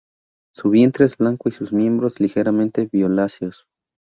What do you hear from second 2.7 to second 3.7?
violáceos.